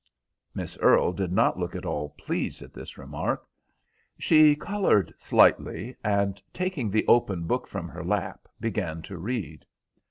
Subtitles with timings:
[0.55, 3.47] Miss Earle did not look at all pleased at this remark.
[4.17, 9.63] She coloured slightly, and, taking the open book from her lap, began to read.